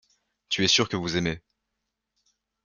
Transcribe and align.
Tu 0.49 0.63
es 0.63 0.67
sûr 0.67 0.89
que 0.89 0.97
vous 0.97 1.15
aimez. 1.15 1.43